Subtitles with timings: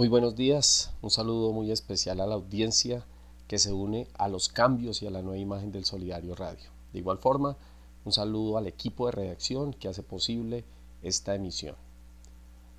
[0.00, 3.04] Muy buenos días, un saludo muy especial a la audiencia
[3.46, 6.70] que se une a los cambios y a la nueva imagen del Solidario Radio.
[6.94, 7.58] De igual forma,
[8.06, 10.64] un saludo al equipo de redacción que hace posible
[11.02, 11.76] esta emisión.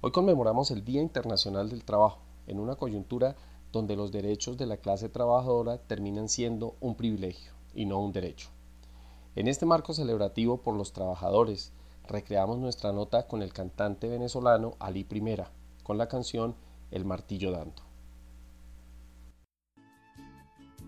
[0.02, 2.18] Hoy conmemoramos el Día Internacional del Trabajo,
[2.48, 3.36] en una coyuntura
[3.72, 8.50] donde los derechos de la clase trabajadora terminan siendo un privilegio y no un derecho.
[9.36, 11.72] En este marco celebrativo por los trabajadores,
[12.08, 15.52] recreamos nuestra nota con el cantante venezolano Ali Primera,
[15.84, 16.56] con la canción
[16.92, 17.82] El martillo dando.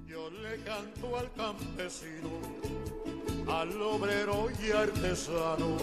[0.06, 2.30] Yo le canto al campesino,
[3.48, 5.78] al obrero y artesano,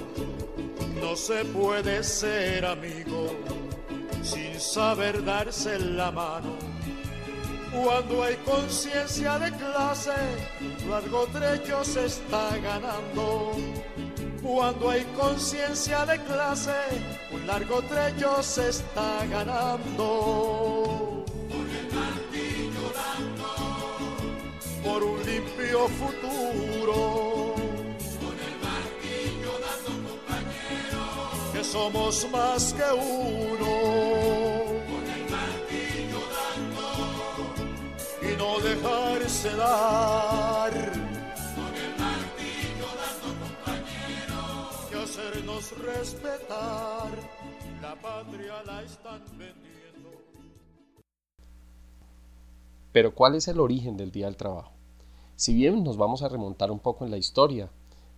[1.01, 3.35] no se puede ser amigo
[4.23, 6.57] sin saber darse la mano.
[7.73, 10.13] Cuando hay conciencia de clase,
[10.89, 13.53] largo trecho se está ganando
[14.43, 16.75] cuando hay conciencia de clase,
[17.33, 21.25] un largo trecho se está ganando.
[21.51, 23.51] Con el martillo dando,
[24.83, 27.55] por un limpio futuro.
[28.21, 31.03] Con el martillo dando, compañero.
[31.53, 33.73] Que somos más que uno.
[34.91, 36.87] Con el martillo dando.
[38.23, 40.60] Y no dejarse dar
[45.69, 47.11] respetar,
[47.83, 50.11] la patria la están vendiendo.
[52.93, 54.73] Pero ¿cuál es el origen del Día del Trabajo?
[55.37, 57.71] Si bien nos vamos a remontar un poco en la historia,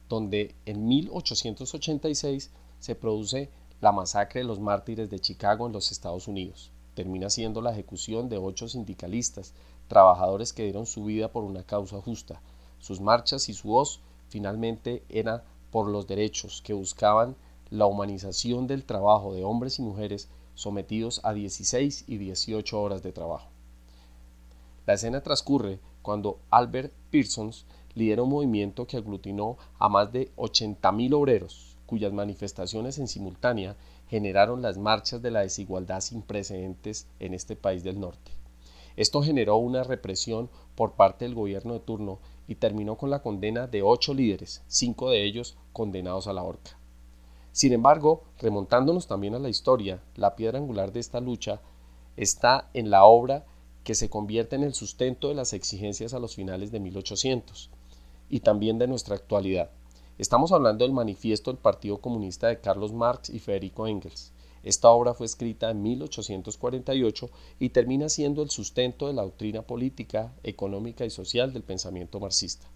[0.09, 6.29] donde en 1886 se produce la masacre de los mártires de Chicago en los Estados
[6.29, 6.71] Unidos.
[6.95, 9.53] Termina siendo la ejecución de ocho sindicalistas,
[9.89, 12.41] trabajadores que dieron su vida por una causa justa.
[12.79, 17.35] Sus marchas y su voz finalmente eran por los derechos que buscaban
[17.71, 23.13] la humanización del trabajo de hombres y mujeres sometidos a 16 y 18 horas de
[23.13, 23.49] trabajo.
[24.87, 31.15] La escena transcurre cuando Albert Pearsons lidera un movimiento que aglutinó a más de 80.000
[31.15, 33.77] obreros, cuyas manifestaciones en simultánea
[34.09, 38.33] generaron las marchas de la desigualdad sin precedentes en este país del norte.
[38.97, 43.67] Esto generó una represión por parte del gobierno de turno y terminó con la condena
[43.67, 46.79] de ocho líderes, cinco de ellos condenados a la horca.
[47.53, 51.61] Sin embargo, remontándonos también a la historia, la piedra angular de esta lucha
[52.17, 53.45] está en la obra
[53.85, 57.71] que se convierte en el sustento de las exigencias a los finales de 1800
[58.31, 59.71] y también de nuestra actualidad.
[60.19, 64.33] Estamos hablando del manifiesto del Partido Comunista de Carlos Marx y Federico Engels.
[64.63, 70.33] Esta obra fue escrita en 1848 y termina siendo el sustento de la doctrina política,
[70.43, 72.69] económica y social del pensamiento marxista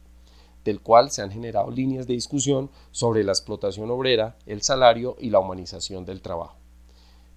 [0.66, 5.30] del cual se han generado líneas de discusión sobre la explotación obrera, el salario y
[5.30, 6.56] la humanización del trabajo.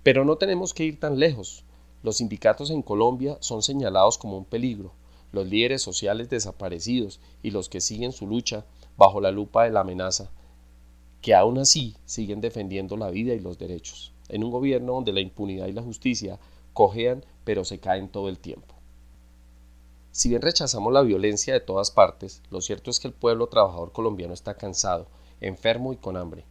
[0.02, 1.64] Pero no tenemos que ir tan lejos.
[2.02, 4.94] Los sindicatos en Colombia son señalados como un peligro,
[5.32, 8.66] los líderes sociales desaparecidos y los que siguen su lucha
[8.98, 10.32] bajo la lupa de la amenaza,
[11.22, 15.22] que aún así siguen defendiendo la vida y los derechos, en un gobierno donde la
[15.22, 16.40] impunidad y la justicia
[16.74, 18.76] cojean pero se caen todo el tiempo.
[20.12, 23.92] Si bien rechazamos la violencia de todas partes, lo cierto es que el pueblo trabajador
[23.92, 25.08] colombiano está cansado,
[25.40, 26.46] enfermo y con hambre.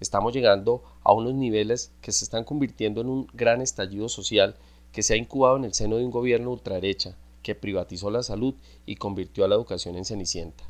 [0.00, 4.56] Estamos llegando a unos niveles que se están convirtiendo en un gran estallido social
[4.92, 8.54] que se ha incubado en el seno de un gobierno ultraderecha que privatizó la salud
[8.86, 10.64] y convirtió a la educación en cenicienta.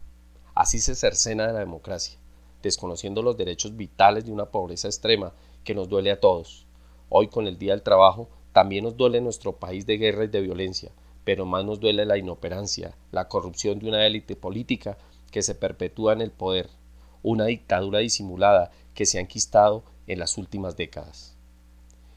[0.55, 2.19] Así se cercena de la democracia,
[2.63, 5.33] desconociendo los derechos vitales de una pobreza extrema
[5.65, 6.67] que nos duele a todos.
[7.09, 10.41] Hoy con el Día del Trabajo también nos duele nuestro país de guerra y de
[10.41, 10.93] violencia,
[11.25, 14.99] pero más nos duele la inoperancia, la corrupción de una élite política
[15.31, 16.71] que se perpetúa en el poder,
[17.23, 21.37] una dictadura disimulada que se ha enquistado en las últimas décadas.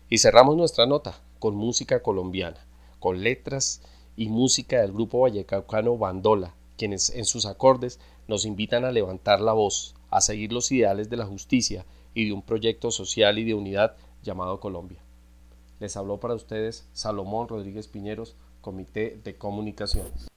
[0.10, 2.66] Y cerramos nuestra nota con música colombiana,
[3.00, 3.82] con letras
[4.16, 9.54] y música del grupo vallecaucano Bandola, quienes en sus acordes nos invitan a levantar la
[9.54, 13.56] voz, a seguir los ideales de la justicia y de un proyecto social y de
[13.56, 15.02] unidad llamado Colombia.
[15.80, 20.31] Les habló para ustedes Salomón Rodríguez Piñeros, Comité de Comunicaciones.